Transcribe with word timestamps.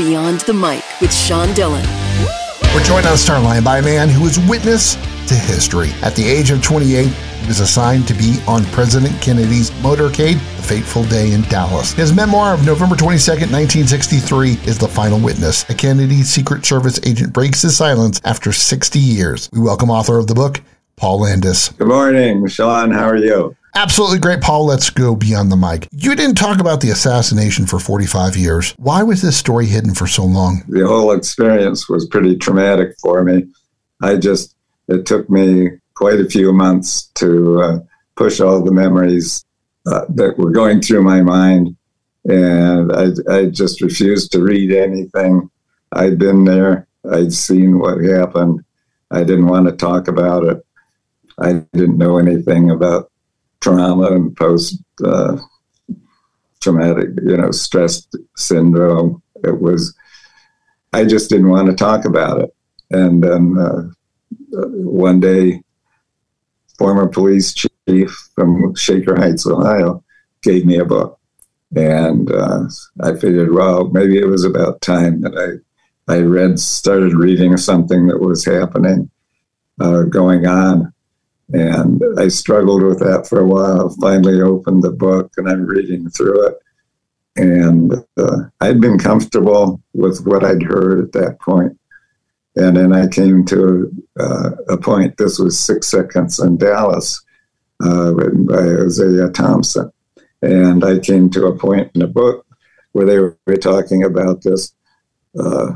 Beyond 0.00 0.40
the 0.40 0.54
Mic 0.54 0.82
with 1.02 1.12
Sean 1.12 1.52
Dillon. 1.52 1.84
We're 2.74 2.82
joined 2.84 3.04
on 3.04 3.18
Starline 3.18 3.62
by 3.62 3.80
a 3.80 3.82
man 3.82 4.08
who 4.08 4.22
was 4.22 4.38
witness 4.48 4.94
to 5.26 5.34
history. 5.34 5.90
At 6.00 6.16
the 6.16 6.26
age 6.26 6.50
of 6.50 6.62
28, 6.62 7.06
he 7.06 7.46
was 7.46 7.60
assigned 7.60 8.08
to 8.08 8.14
be 8.14 8.38
on 8.48 8.64
President 8.72 9.20
Kennedy's 9.20 9.70
motorcade, 9.82 10.38
The 10.56 10.62
Fateful 10.62 11.04
Day 11.04 11.32
in 11.32 11.42
Dallas. 11.42 11.92
His 11.92 12.14
memoir 12.14 12.54
of 12.54 12.64
November 12.64 12.96
22, 12.96 13.30
1963 13.32 14.52
is 14.64 14.78
The 14.78 14.88
Final 14.88 15.20
Witness. 15.20 15.68
A 15.68 15.74
Kennedy 15.74 16.22
Secret 16.22 16.64
Service 16.64 16.98
agent 17.04 17.34
breaks 17.34 17.60
his 17.60 17.76
silence 17.76 18.22
after 18.24 18.52
60 18.52 18.98
years. 18.98 19.50
We 19.52 19.60
welcome 19.60 19.90
author 19.90 20.18
of 20.18 20.28
the 20.28 20.34
book, 20.34 20.62
Paul 20.96 21.20
Landis. 21.20 21.68
Good 21.72 21.88
morning, 21.88 22.48
Sean. 22.48 22.90
How 22.90 23.06
are 23.06 23.16
you? 23.16 23.54
Absolutely 23.74 24.18
great, 24.18 24.40
Paul. 24.40 24.66
Let's 24.66 24.90
go 24.90 25.14
beyond 25.14 25.52
the 25.52 25.56
mic. 25.56 25.88
You 25.92 26.14
didn't 26.14 26.36
talk 26.36 26.60
about 26.60 26.80
the 26.80 26.90
assassination 26.90 27.66
for 27.66 27.78
45 27.78 28.36
years. 28.36 28.72
Why 28.72 29.02
was 29.02 29.22
this 29.22 29.36
story 29.36 29.66
hidden 29.66 29.94
for 29.94 30.06
so 30.06 30.24
long? 30.24 30.64
The 30.68 30.86
whole 30.86 31.12
experience 31.12 31.88
was 31.88 32.06
pretty 32.06 32.36
traumatic 32.36 32.98
for 32.98 33.22
me. 33.22 33.46
I 34.02 34.16
just, 34.16 34.56
it 34.88 35.06
took 35.06 35.30
me 35.30 35.68
quite 35.94 36.20
a 36.20 36.28
few 36.28 36.52
months 36.52 37.06
to 37.14 37.60
uh, 37.60 37.78
push 38.16 38.40
all 38.40 38.62
the 38.62 38.72
memories 38.72 39.44
uh, 39.86 40.06
that 40.08 40.36
were 40.38 40.50
going 40.50 40.80
through 40.80 41.02
my 41.02 41.22
mind. 41.22 41.76
And 42.24 42.92
I, 42.92 43.08
I 43.32 43.46
just 43.46 43.80
refused 43.80 44.32
to 44.32 44.42
read 44.42 44.72
anything. 44.72 45.50
I'd 45.92 46.18
been 46.18 46.44
there, 46.44 46.86
I'd 47.10 47.32
seen 47.32 47.78
what 47.78 48.02
happened. 48.02 48.64
I 49.10 49.24
didn't 49.24 49.46
want 49.46 49.66
to 49.66 49.72
talk 49.72 50.08
about 50.08 50.44
it. 50.44 50.64
I 51.38 51.64
didn't 51.72 51.98
know 51.98 52.18
anything 52.18 52.70
about 52.70 53.09
trauma 53.60 54.06
and 54.06 54.36
post 54.36 54.82
uh, 55.04 55.36
traumatic, 56.60 57.10
you 57.22 57.36
know, 57.36 57.50
stress 57.50 58.06
syndrome. 58.36 59.22
It 59.44 59.60
was, 59.60 59.94
I 60.92 61.04
just 61.04 61.30
didn't 61.30 61.48
want 61.48 61.68
to 61.68 61.74
talk 61.74 62.04
about 62.04 62.42
it. 62.42 62.54
And 62.90 63.22
then 63.22 63.56
uh, 63.58 63.82
one 64.52 65.20
day, 65.20 65.62
former 66.78 67.08
police 67.08 67.54
chief 67.54 68.30
from 68.34 68.74
Shaker 68.74 69.16
Heights, 69.16 69.46
Ohio, 69.46 70.02
gave 70.42 70.64
me 70.64 70.78
a 70.78 70.84
book. 70.84 71.18
And 71.76 72.32
uh, 72.32 72.64
I 73.02 73.14
figured, 73.14 73.52
well, 73.52 73.88
maybe 73.90 74.18
it 74.18 74.26
was 74.26 74.44
about 74.44 74.80
time 74.80 75.20
that 75.20 75.62
I, 76.08 76.12
I 76.12 76.20
read, 76.20 76.58
started 76.58 77.14
reading 77.14 77.56
something 77.56 78.08
that 78.08 78.20
was 78.20 78.44
happening, 78.44 79.10
uh, 79.80 80.02
going 80.02 80.46
on 80.46 80.92
and 81.52 82.00
I 82.18 82.28
struggled 82.28 82.82
with 82.82 83.00
that 83.00 83.26
for 83.28 83.40
a 83.40 83.46
while. 83.46 83.94
Finally 84.00 84.40
opened 84.40 84.82
the 84.82 84.92
book 84.92 85.32
and 85.36 85.48
I'm 85.48 85.66
reading 85.66 86.08
through 86.10 86.48
it. 86.48 86.54
And 87.36 87.94
uh, 88.16 88.36
I'd 88.60 88.80
been 88.80 88.98
comfortable 88.98 89.80
with 89.94 90.24
what 90.24 90.44
I'd 90.44 90.62
heard 90.62 91.04
at 91.04 91.12
that 91.12 91.40
point. 91.40 91.78
And 92.56 92.76
then 92.76 92.92
I 92.92 93.06
came 93.08 93.44
to 93.46 93.90
uh, 94.18 94.50
a 94.68 94.76
point, 94.76 95.16
this 95.16 95.38
was 95.38 95.58
Six 95.58 95.88
Seconds 95.88 96.38
in 96.38 96.56
Dallas, 96.56 97.20
uh, 97.82 98.12
written 98.14 98.46
by 98.46 98.62
Josiah 98.62 99.30
Thompson. 99.30 99.90
And 100.42 100.84
I 100.84 100.98
came 100.98 101.30
to 101.30 101.46
a 101.46 101.56
point 101.56 101.90
in 101.94 102.00
the 102.00 102.08
book 102.08 102.46
where 102.92 103.06
they 103.06 103.18
were 103.18 103.56
talking 103.56 104.04
about 104.04 104.42
this 104.42 104.72
uh, 105.38 105.72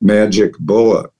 magic 0.00 0.52
bullet 0.58 1.10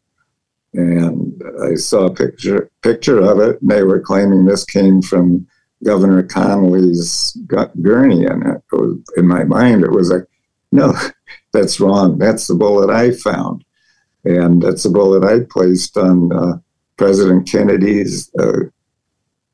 and 0.75 1.26
I 1.63 1.75
saw 1.75 2.07
a 2.07 2.15
picture 2.15 2.71
picture 2.83 3.21
of 3.21 3.41
it, 3.41 3.61
and 3.61 3.71
they 3.71 3.83
were 3.83 4.01
claiming 4.01 4.45
this 4.45 4.65
came 4.65 5.03
from 5.03 5.47
Governor 5.85 6.23
Connolly's 6.23 7.37
gurney, 7.81 8.25
and 8.27 8.47
it. 8.47 8.63
Was, 8.73 8.99
in 9.17 9.27
my 9.27 9.45
mind, 9.45 9.85
it 9.85 9.91
was 9.91 10.11
like, 10.11 10.25
no, 10.73 10.95
that's 11.53 11.81
wrong. 11.81 12.19
That's 12.19 12.47
the 12.47 12.55
bullet 12.55 12.91
I 12.91 13.13
found, 13.13 13.65
and 14.25 14.63
that's 14.63 14.83
the 14.83 14.91
bullet 14.91 15.25
I 15.25 15.41
placed 15.51 15.97
on 15.97 16.33
uh, 16.33 16.59
President 16.97 17.49
Kennedy's 17.49 18.31
uh, 18.39 18.61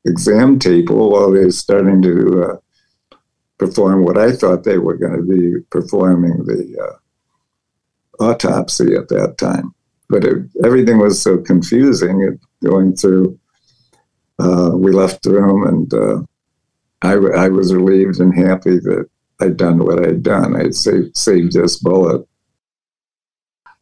exam 0.05 0.59
table 0.59 1.11
while 1.11 1.31
they 1.31 1.45
were 1.45 1.51
starting 1.51 2.01
to 2.01 2.43
uh, 2.43 3.17
perform 3.57 4.03
what 4.03 4.17
I 4.17 4.31
thought 4.31 4.63
they 4.63 4.77
were 4.77 4.97
going 4.97 5.15
to 5.15 5.23
be 5.23 5.61
performing 5.69 6.45
the 6.45 6.77
uh, 8.19 8.23
autopsy 8.23 8.95
at 8.95 9.09
that 9.09 9.37
time 9.37 9.73
but 10.13 10.23
it, 10.23 10.43
everything 10.63 10.99
was 10.99 11.19
so 11.19 11.39
confusing 11.39 12.21
it, 12.21 12.39
going 12.63 12.95
through. 12.95 13.39
Uh, 14.37 14.71
we 14.75 14.91
left 14.91 15.23
the 15.23 15.31
room, 15.31 15.65
and 15.67 15.93
uh, 15.93 16.21
I, 17.01 17.13
I 17.45 17.49
was 17.49 17.73
relieved 17.73 18.19
and 18.19 18.33
happy 18.33 18.77
that 18.77 19.09
I'd 19.41 19.57
done 19.57 19.79
what 19.79 20.07
I'd 20.07 20.21
done. 20.21 20.55
I'd 20.55 20.75
saved, 20.75 21.17
saved 21.17 21.53
this 21.53 21.77
bullet, 21.77 22.27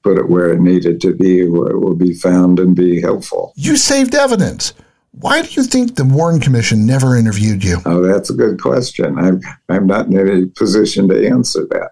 put 0.03 0.17
it 0.17 0.29
where 0.29 0.53
it 0.53 0.61
needed 0.61 1.01
to 1.01 1.13
be, 1.13 1.47
where 1.49 1.71
it 1.71 1.79
will 1.79 1.95
be 1.95 2.13
found 2.13 2.59
and 2.59 2.77
be 2.77 3.01
helpful. 3.01 3.51
You 3.57 3.75
saved 3.75 4.15
evidence. 4.15 4.73
Why 5.11 5.41
do 5.41 5.49
you 5.51 5.63
think 5.63 5.95
the 5.95 6.05
Warren 6.05 6.39
Commission 6.39 6.85
never 6.85 7.17
interviewed 7.17 7.61
you? 7.61 7.79
Oh, 7.85 8.01
that's 8.01 8.29
a 8.29 8.33
good 8.33 8.61
question. 8.61 9.19
I'm, 9.19 9.41
I'm 9.67 9.85
not 9.85 10.05
in 10.07 10.17
any 10.17 10.45
position 10.45 11.09
to 11.09 11.27
answer 11.27 11.65
that. 11.71 11.91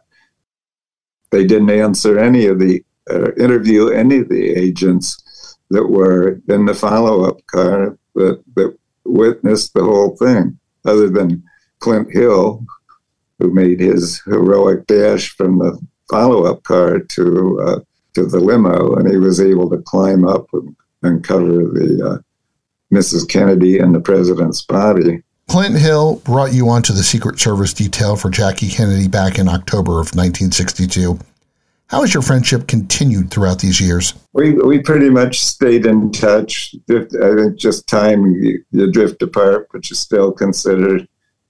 They 1.32 1.46
didn't 1.46 1.72
answer 1.72 2.18
any 2.18 2.46
of 2.46 2.60
the 2.60 2.82
uh, 3.10 3.32
interview 3.36 3.90
any 3.90 4.20
of 4.20 4.30
the 4.30 4.50
agents 4.50 5.58
that 5.70 5.88
were 5.88 6.40
in 6.48 6.66
the 6.66 6.74
follow-up 6.74 7.46
car 7.48 7.98
that, 8.16 8.44
that 8.56 8.78
witnessed 9.06 9.74
the 9.74 9.84
whole 9.84 10.16
thing, 10.18 10.58
other 10.86 11.10
than 11.10 11.44
Clint 11.80 12.12
Hill, 12.12 12.66
who 13.40 13.54
made 13.54 13.80
his 13.80 14.22
heroic 14.26 14.86
dash 14.88 15.30
from 15.36 15.60
the 15.60 15.80
follow-up 16.10 16.64
car 16.64 17.00
to 17.00 17.60
uh, 17.62 17.80
to 18.14 18.26
the 18.26 18.40
limo, 18.40 18.96
and 18.96 19.10
he 19.10 19.18
was 19.18 19.40
able 19.40 19.70
to 19.70 19.78
climb 19.78 20.28
up 20.28 20.48
and 21.04 21.24
cover 21.24 21.46
the 21.46 22.04
uh, 22.04 22.18
Mrs. 22.94 23.30
Kennedy 23.30 23.78
and 23.78 23.94
the 23.94 24.00
president's 24.00 24.62
body. 24.64 25.22
Clint 25.48 25.78
Hill 25.78 26.18
brought 26.18 26.54
you 26.54 26.70
onto 26.70 26.94
the 26.94 27.04
Secret 27.04 27.40
Service 27.40 27.74
detail 27.74 28.16
for 28.16 28.30
Jackie 28.30 28.70
Kennedy 28.70 29.08
back 29.08 29.40
in 29.40 29.48
October 29.48 29.94
of 29.94 30.16
1962. 30.16 31.20
How 31.90 32.02
has 32.02 32.14
your 32.14 32.22
friendship 32.22 32.68
continued 32.68 33.32
throughout 33.32 33.60
these 33.60 33.82
years? 33.82 34.14
We, 34.34 34.54
we 34.54 34.80
pretty 34.80 35.10
much 35.10 35.40
stayed 35.40 35.88
in 35.88 36.12
touch. 36.12 36.76
I 36.88 37.06
think 37.10 37.58
just 37.58 37.88
time 37.88 38.28
you, 38.28 38.64
you 38.70 38.92
drift 38.92 39.24
apart, 39.24 39.70
but 39.72 39.90
you 39.90 39.96
still 39.96 40.32
consider, 40.32 41.00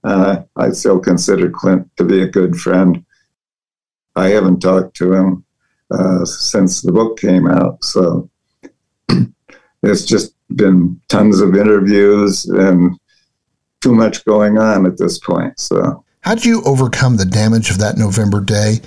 uh, 0.02 0.38
I 0.56 0.70
still 0.70 0.98
consider 0.98 1.50
Clint 1.50 1.94
to 1.98 2.04
be 2.04 2.22
a 2.22 2.26
good 2.26 2.56
friend. 2.56 3.04
I 4.16 4.28
haven't 4.28 4.60
talked 4.60 4.96
to 4.96 5.12
him 5.12 5.44
uh, 5.90 6.24
since 6.24 6.80
the 6.80 6.92
book 6.92 7.18
came 7.18 7.46
out. 7.46 7.84
So 7.84 8.30
it's 9.82 10.06
just 10.06 10.34
been 10.56 10.98
tons 11.08 11.42
of 11.42 11.54
interviews 11.54 12.46
and 12.46 12.98
too 13.82 13.94
much 13.94 14.24
going 14.24 14.56
on 14.56 14.86
at 14.86 14.96
this 14.96 15.18
point. 15.18 15.60
So, 15.60 16.02
how 16.22 16.34
did 16.34 16.44
you 16.44 16.62
overcome 16.64 17.16
the 17.16 17.24
damage 17.24 17.70
of 17.70 17.78
that 17.78 17.96
November 17.96 18.40
day 18.40 18.80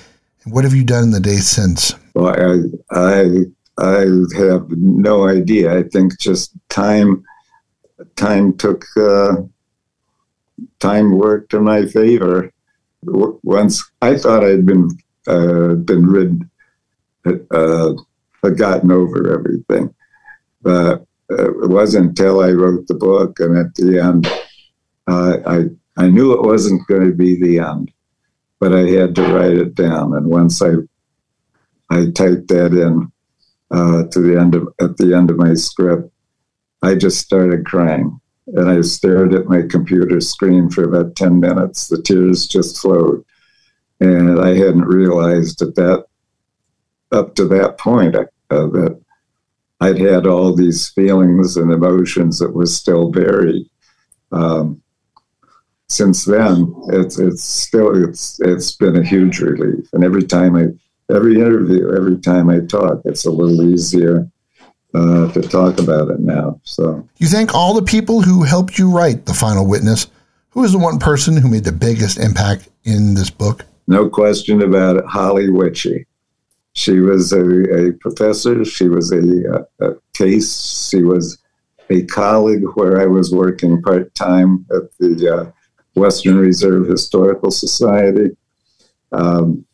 what 0.46 0.64
have 0.64 0.74
you 0.74 0.84
done 0.84 1.06
in 1.06 1.12
the 1.12 1.20
days 1.20 1.50
since? 1.50 1.94
Well, 2.14 2.28
I, 2.28 2.64
I, 2.92 3.46
I 3.78 4.00
have 4.38 4.70
no 4.70 5.28
idea. 5.28 5.78
I 5.78 5.84
think 5.84 6.20
just 6.20 6.52
time, 6.70 7.24
time 8.16 8.58
took, 8.58 8.86
uh, 8.98 9.38
time 10.80 11.18
worked 11.18 11.54
in 11.54 11.64
my 11.64 11.86
favor. 11.86 12.52
Once 13.04 13.84
I 14.02 14.18
thought 14.18 14.44
I'd 14.44 14.66
been, 14.66 14.90
uh, 15.28 15.76
been 15.76 16.06
rid, 16.06 16.50
uh, 17.26 17.94
had 18.44 18.58
gotten 18.58 18.92
over 18.92 19.34
everything, 19.34 19.94
but 20.62 21.06
it 21.30 21.70
wasn't 21.70 22.10
until 22.10 22.42
I 22.42 22.52
wrote 22.52 22.88
the 22.88 22.96
book 22.96 23.40
and 23.40 23.58
at 23.58 23.74
the 23.76 24.00
end, 24.00 24.28
uh, 25.08 25.38
I, 25.46 25.66
I 25.98 26.10
knew 26.10 26.34
it 26.34 26.44
wasn't 26.44 26.86
going 26.88 27.06
to 27.08 27.16
be 27.16 27.40
the 27.40 27.60
end 27.60 27.93
but 28.64 28.74
I 28.74 28.88
had 28.92 29.14
to 29.16 29.24
write 29.24 29.58
it 29.58 29.76
down. 29.76 30.14
And 30.16 30.28
once 30.28 30.62
I 30.62 30.76
I 31.90 32.06
typed 32.12 32.48
that 32.48 32.72
in 32.72 33.12
uh, 33.70 34.04
to 34.08 34.22
the 34.22 34.40
end 34.40 34.56
of 34.56 34.70
at 34.80 34.96
the 34.96 35.14
end 35.14 35.30
of 35.30 35.36
my 35.36 35.54
script, 35.54 36.10
I 36.82 36.96
just 36.96 37.20
started 37.20 37.66
crying, 37.66 38.22
and 38.48 38.70
I 38.70 38.80
stared 38.80 39.34
at 39.34 39.48
my 39.48 39.64
computer 39.70 40.22
screen 40.22 40.70
for 40.70 40.86
about 40.86 41.18
ten 41.18 41.42
minutes. 41.42 41.90
The 41.90 42.02
tears 42.02 42.48
just 42.48 42.80
flowed, 42.80 43.26
and 44.00 44.40
I 44.40 44.56
hadn't 44.56 44.86
realized 44.86 45.60
that 45.60 45.76
that 45.76 46.06
up 47.12 47.36
to 47.36 47.46
that 47.50 47.78
point 47.78 48.16
uh, 48.16 48.28
that 48.50 48.98
I'd 49.82 50.00
had 50.00 50.26
all 50.26 50.56
these 50.56 50.88
feelings 50.88 51.58
and 51.58 51.70
emotions 51.70 52.40
that 52.40 52.56
was 52.56 52.78
still 52.78 53.12
buried. 53.12 53.66
Um, 54.32 54.82
since 55.94 56.26
then, 56.26 56.74
it's 56.88 57.20
it's 57.20 57.44
still 57.44 58.04
it's 58.04 58.40
it's 58.42 58.76
been 58.76 58.96
a 58.96 59.04
huge 59.04 59.40
relief. 59.40 59.88
And 59.94 60.04
every 60.04 60.24
time 60.24 60.56
I, 60.56 60.68
every 61.14 61.36
interview, 61.36 61.96
every 61.96 62.18
time 62.18 62.50
I 62.50 62.62
talk, 62.62 63.02
it's 63.06 63.26
a 63.26 63.32
little 63.32 63.62
easier 63.62 64.28
uh, 64.96 65.32
to 65.34 65.42
talk 65.44 65.80
about 65.80 66.10
it 66.10 66.20
now. 66.20 66.60
So 66.64 67.08
you 67.18 67.28
thank 67.28 67.54
all 67.54 67.76
the 67.76 67.84
people 67.84 68.22
who 68.22 68.44
helped 68.44 68.80
you 68.80 68.90
write 68.90 69.28
the 69.28 69.36
final 69.36 69.68
witness. 69.68 70.08
Who 70.52 70.64
is 70.64 70.72
the 70.72 70.80
one 70.80 70.98
person 70.98 71.38
who 71.38 71.50
made 71.50 71.64
the 71.64 71.72
biggest 71.72 72.20
impact 72.20 72.70
in 72.84 73.14
this 73.14 73.30
book? 73.30 73.66
No 73.88 74.10
question 74.10 74.62
about 74.62 74.98
it, 74.98 75.06
Holly 75.06 75.48
Witchey. 75.48 76.06
she 76.74 77.00
was 77.02 77.34
a, 77.34 77.88
a 77.88 77.94
professor. 77.94 78.66
She 78.66 78.90
was 78.90 79.12
a, 79.12 79.68
a, 79.80 79.96
case. 80.14 80.90
She 80.90 81.04
was 81.04 81.38
a 81.90 82.04
colleague 82.06 82.66
where 82.76 83.00
I 83.02 83.06
was 83.06 83.32
working 83.32 83.82
part 83.82 84.14
time 84.16 84.66
at 84.72 84.96
the 85.00 85.12
uh, 85.36 85.52
Western 85.96 86.38
Reserve 86.38 86.88
Historical 86.88 87.52
Society. 87.52 88.36
Um, 89.12 89.66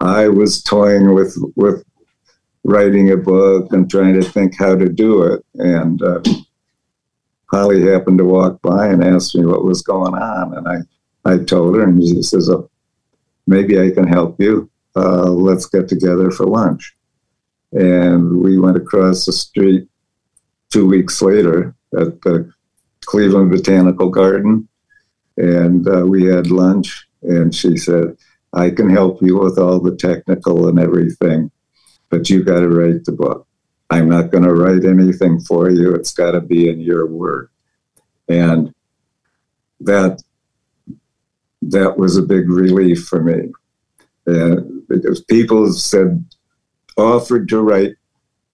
I 0.00 0.28
was 0.28 0.62
toying 0.62 1.14
with 1.14 1.36
with 1.56 1.84
writing 2.64 3.10
a 3.10 3.16
book 3.16 3.72
and 3.72 3.90
trying 3.90 4.14
to 4.14 4.22
think 4.22 4.56
how 4.58 4.76
to 4.76 4.88
do 4.88 5.22
it, 5.22 5.44
and 5.54 6.00
uh, 6.02 6.20
Holly 7.46 7.82
happened 7.82 8.18
to 8.18 8.24
walk 8.24 8.60
by 8.62 8.86
and 8.88 9.02
asked 9.02 9.34
me 9.34 9.44
what 9.46 9.64
was 9.64 9.82
going 9.82 10.14
on, 10.14 10.56
and 10.56 10.68
I 10.68 10.78
I 11.24 11.38
told 11.38 11.74
her, 11.76 11.82
and 11.82 12.02
she 12.02 12.22
says, 12.22 12.48
oh, 12.48 12.70
"Maybe 13.46 13.80
I 13.80 13.90
can 13.90 14.06
help 14.06 14.40
you. 14.40 14.70
Uh, 14.94 15.30
let's 15.30 15.66
get 15.66 15.88
together 15.88 16.30
for 16.30 16.46
lunch." 16.46 16.94
And 17.72 18.38
we 18.38 18.58
went 18.58 18.76
across 18.76 19.26
the 19.26 19.32
street 19.32 19.88
two 20.70 20.86
weeks 20.86 21.20
later 21.20 21.74
at 21.98 22.20
the 22.22 22.50
Cleveland 23.04 23.50
Botanical 23.50 24.10
Garden, 24.10 24.67
and 25.38 25.88
uh, 25.88 26.04
we 26.06 26.24
had 26.24 26.50
lunch. 26.50 27.06
And 27.22 27.54
she 27.54 27.76
said, 27.76 28.16
"I 28.52 28.70
can 28.70 28.90
help 28.90 29.22
you 29.22 29.38
with 29.38 29.58
all 29.58 29.80
the 29.80 29.96
technical 29.96 30.68
and 30.68 30.78
everything, 30.78 31.50
but 32.10 32.28
you 32.28 32.44
got 32.44 32.60
to 32.60 32.68
write 32.68 33.04
the 33.04 33.12
book. 33.12 33.46
I'm 33.90 34.08
not 34.08 34.30
going 34.30 34.44
to 34.44 34.52
write 34.54 34.84
anything 34.84 35.40
for 35.40 35.70
you. 35.70 35.94
It's 35.94 36.12
got 36.12 36.32
to 36.32 36.40
be 36.40 36.68
in 36.68 36.80
your 36.80 37.06
word." 37.06 37.48
And 38.28 38.74
that 39.80 40.22
that 41.62 41.96
was 41.96 42.16
a 42.16 42.22
big 42.22 42.50
relief 42.50 43.06
for 43.06 43.22
me, 43.22 43.52
and 44.26 44.86
because 44.88 45.24
people 45.24 45.72
said 45.72 46.24
offered 46.96 47.48
to 47.48 47.60
write 47.60 47.94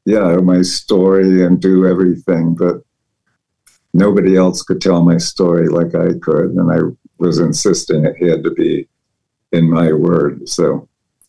yeah, 0.05 0.37
my 0.37 0.63
story 0.63 1.45
and 1.45 1.61
do 1.61 1.87
everything, 1.87 2.55
but 2.55 2.83
nobody 3.95 4.37
else 4.37 4.63
could 4.63 4.81
tell 4.81 5.03
my 5.03 5.17
story 5.17 5.69
like 5.69 5.95
I 5.95 6.19
could. 6.21 6.51
And 6.51 6.71
I 6.71 6.81
was 7.19 7.39
insisting 7.39 8.05
it 8.05 8.23
had 8.23 8.43
to 8.43 8.51
be 8.51 8.87
in 9.53 9.71
my 9.71 9.93
word. 9.93 10.47
So 10.49 10.89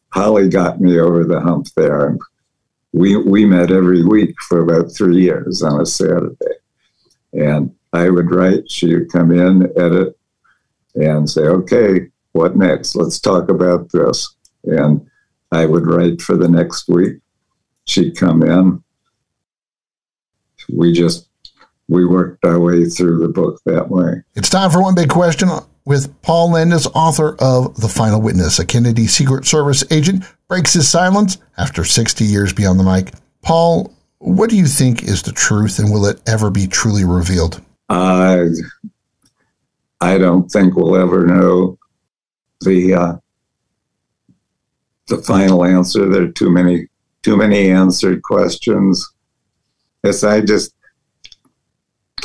Holly 0.09 0.50
got 0.50 0.81
me 0.81 1.00
over 1.00 1.23
the 1.23 1.39
hump 1.39 1.67
there. 1.77 2.17
We, 2.91 3.15
we 3.15 3.45
met 3.45 3.71
every 3.71 4.03
week 4.03 4.35
for 4.50 4.62
about 4.62 4.94
three 4.94 5.21
years 5.21 5.62
on 5.62 5.79
a 5.79 5.85
Saturday. 5.85 6.56
And 7.33 7.73
I 7.94 8.09
would 8.09 8.31
write, 8.31 8.69
she 8.69 8.95
would 8.95 9.11
come 9.11 9.31
in, 9.31 9.71
edit, 9.77 10.18
and 10.95 11.29
say, 11.29 11.41
okay, 11.41 12.07
what 12.31 12.57
next? 12.57 12.95
Let's 12.95 13.19
talk 13.19 13.50
about 13.50 13.91
this. 13.91 14.35
And 14.63 15.06
I 15.51 15.65
would 15.65 15.85
write 15.85 16.21
for 16.21 16.35
the 16.35 16.47
next 16.47 16.88
week 16.88 17.18
she'd 17.85 18.18
come 18.18 18.41
in. 18.41 18.83
We 20.73 20.94
just 20.94 21.29
we 21.87 22.05
worked 22.05 22.43
our 22.45 22.59
way 22.59 22.85
through 22.85 23.19
the 23.19 23.27
book 23.27 23.61
that 23.65 23.89
way. 23.89 24.23
It's 24.35 24.49
time 24.49 24.71
for 24.71 24.81
one 24.81 24.95
big 24.95 25.09
question 25.09 25.49
with 25.85 26.19
Paul 26.21 26.51
Landis, 26.51 26.87
author 26.87 27.35
of 27.39 27.79
The 27.79 27.87
Final 27.87 28.21
Witness. 28.21 28.59
A 28.59 28.65
Kennedy 28.65 29.07
Secret 29.07 29.45
Service 29.45 29.83
agent 29.91 30.23
breaks 30.47 30.73
his 30.73 30.89
silence 30.89 31.37
after 31.57 31.83
60 31.83 32.25
years 32.25 32.53
beyond 32.53 32.79
the 32.79 32.83
mic. 32.83 33.13
Paul, 33.43 33.93
what 34.17 34.49
do 34.49 34.57
you 34.57 34.65
think 34.65 35.03
is 35.03 35.21
the 35.21 35.31
truth, 35.31 35.77
and 35.77 35.91
will 35.91 36.05
it 36.07 36.21
ever 36.27 36.49
be 36.49 36.67
truly 36.67 37.05
revealed? 37.05 37.61
Uh, 37.89 38.45
I 40.01 40.17
don't 40.17 40.49
think 40.49 40.75
we'll 40.75 40.95
ever 40.95 41.25
know 41.25 41.77
the 42.61 42.93
uh, 42.95 43.15
the 45.07 45.17
final 45.19 45.63
answer. 45.63 46.09
There 46.09 46.23
are 46.23 46.31
too 46.31 46.49
many 46.49 46.87
too 47.21 47.37
many 47.37 47.69
answered 47.71 48.21
questions. 48.21 49.11
Yes, 50.03 50.23
I 50.23 50.41
just, 50.41 50.75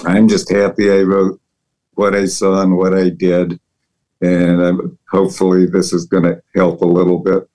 I'm 0.04 0.28
just 0.28 0.50
happy 0.50 0.90
I 0.90 1.02
wrote 1.02 1.40
what 1.94 2.14
I 2.14 2.24
saw 2.26 2.62
and 2.62 2.76
what 2.76 2.94
I 2.94 3.10
did. 3.10 3.60
And 4.20 4.62
I'm, 4.62 4.98
hopefully 5.10 5.66
this 5.66 5.92
is 5.92 6.06
going 6.06 6.24
to 6.24 6.42
help 6.54 6.82
a 6.82 6.86
little 6.86 7.18
bit 7.18 7.48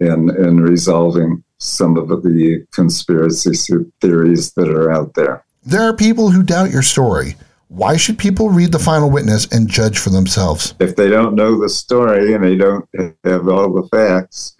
in, 0.00 0.30
in 0.36 0.60
resolving 0.60 1.42
some 1.58 1.96
of 1.96 2.08
the 2.08 2.66
conspiracy 2.72 3.52
theories 4.00 4.52
that 4.52 4.68
are 4.68 4.92
out 4.92 5.14
there. 5.14 5.44
There 5.64 5.82
are 5.82 5.94
people 5.94 6.30
who 6.30 6.42
doubt 6.42 6.70
your 6.70 6.82
story. 6.82 7.36
Why 7.68 7.96
should 7.96 8.16
people 8.16 8.48
read 8.48 8.72
The 8.72 8.78
Final 8.78 9.10
Witness 9.10 9.46
and 9.52 9.68
judge 9.68 9.98
for 9.98 10.08
themselves? 10.08 10.74
If 10.80 10.96
they 10.96 11.08
don't 11.08 11.34
know 11.34 11.60
the 11.60 11.68
story 11.68 12.32
and 12.32 12.42
they 12.42 12.56
don't 12.56 12.88
have 13.24 13.48
all 13.48 13.72
the 13.74 13.86
facts, 13.88 14.56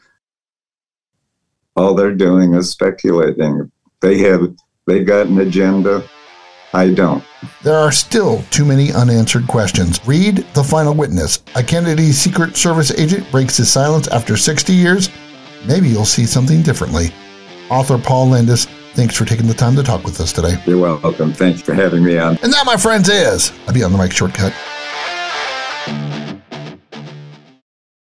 all 1.77 1.95
they're 1.95 2.15
doing 2.15 2.55
is 2.55 2.71
speculating. 2.71 3.71
They 4.01 4.19
have 4.19 4.55
they 4.87 5.05
got 5.05 5.27
an 5.29 5.39
agenda. 5.39 6.03
I 6.73 6.91
don't. 6.93 7.25
There 7.63 7.77
are 7.77 7.93
still 7.93 8.43
too 8.51 8.65
many 8.65 8.93
unanswered 8.93 9.47
questions. 9.49 10.01
Read 10.07 10.39
The 10.55 10.63
Final 10.65 10.95
Witness. 10.95 11.43
A 11.55 11.63
Kennedy 11.63 12.13
Secret 12.13 12.57
Service 12.57 12.91
agent 12.93 13.31
breaks 13.31 13.57
his 13.57 13.71
silence 13.71 14.09
after 14.09 14.37
60 14.37 14.73
years. 14.73 15.09
Maybe 15.67 15.89
you'll 15.89 16.05
see 16.05 16.27
something 16.27 16.63
differently. 16.63 17.13
Author 17.71 17.99
Paul 17.99 18.29
Landis, 18.31 18.67
thanks 18.95 19.17
for 19.17 19.25
taking 19.25 19.47
the 19.47 19.55
time 19.55 19.77
to 19.77 19.83
talk 19.83 20.05
with 20.05 20.21
us 20.21 20.33
today. 20.33 20.57
You're 20.67 20.79
welcome. 20.79 21.33
Thanks 21.33 21.61
for 21.63 21.75
having 21.75 22.05
me 22.05 22.19
on. 22.19 22.39
And 22.43 22.53
that, 22.53 22.65
my 22.67 22.77
friends, 22.77 23.09
is 23.09 23.53
a 23.67 23.73
Beyond 23.73 23.95
the 23.95 23.99
Mic 23.99 24.13
shortcut. 24.13 24.55